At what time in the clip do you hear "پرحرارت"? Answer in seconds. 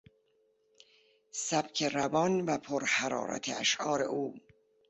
2.57-3.49